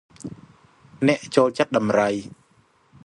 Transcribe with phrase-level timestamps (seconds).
[1.07, 2.09] អ្នកចូលចិត្តដំរី។